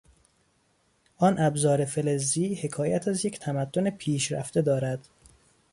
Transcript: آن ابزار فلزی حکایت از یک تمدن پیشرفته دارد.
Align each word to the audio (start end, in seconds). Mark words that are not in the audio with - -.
آن 1.17 1.39
ابزار 1.39 1.85
فلزی 1.85 2.55
حکایت 2.55 3.07
از 3.07 3.25
یک 3.25 3.39
تمدن 3.39 3.89
پیشرفته 3.89 4.61
دارد. 4.61 5.07